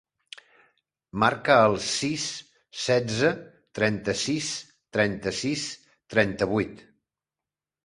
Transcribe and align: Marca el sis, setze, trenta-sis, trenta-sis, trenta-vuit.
Marca 1.23 1.57
el 1.65 1.75
sis, 1.87 2.23
setze, 2.87 3.31
trenta-sis, 3.81 4.49
trenta-sis, 4.99 5.69
trenta-vuit. 6.17 6.85